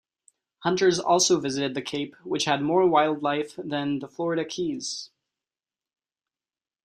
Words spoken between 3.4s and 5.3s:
than the Florida Keys.